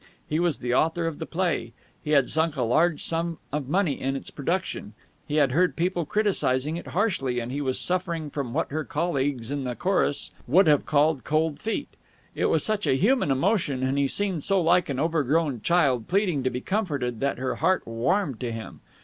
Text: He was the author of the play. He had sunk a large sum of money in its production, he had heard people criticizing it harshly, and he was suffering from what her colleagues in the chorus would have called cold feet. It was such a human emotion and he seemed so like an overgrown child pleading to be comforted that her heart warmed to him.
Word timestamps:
He 0.27 0.39
was 0.39 0.57
the 0.57 0.73
author 0.73 1.05
of 1.05 1.19
the 1.19 1.27
play. 1.27 1.73
He 2.03 2.09
had 2.09 2.27
sunk 2.27 2.55
a 2.55 2.63
large 2.63 3.03
sum 3.03 3.37
of 3.53 3.69
money 3.69 4.01
in 4.01 4.15
its 4.15 4.31
production, 4.31 4.95
he 5.27 5.35
had 5.35 5.51
heard 5.51 5.75
people 5.75 6.07
criticizing 6.07 6.75
it 6.75 6.87
harshly, 6.87 7.39
and 7.39 7.51
he 7.51 7.61
was 7.61 7.79
suffering 7.79 8.31
from 8.31 8.51
what 8.51 8.71
her 8.71 8.83
colleagues 8.83 9.51
in 9.51 9.63
the 9.63 9.75
chorus 9.75 10.31
would 10.47 10.65
have 10.65 10.87
called 10.87 11.23
cold 11.23 11.59
feet. 11.59 11.89
It 12.33 12.45
was 12.47 12.63
such 12.65 12.87
a 12.87 12.95
human 12.97 13.29
emotion 13.29 13.83
and 13.83 13.95
he 13.99 14.07
seemed 14.07 14.43
so 14.43 14.59
like 14.59 14.89
an 14.89 14.99
overgrown 14.99 15.61
child 15.61 16.07
pleading 16.07 16.41
to 16.45 16.49
be 16.49 16.61
comforted 16.61 17.19
that 17.19 17.37
her 17.37 17.57
heart 17.57 17.85
warmed 17.85 18.39
to 18.39 18.51
him. 18.51 18.79